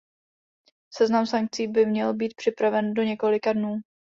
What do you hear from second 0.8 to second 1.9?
Seznam sankcí by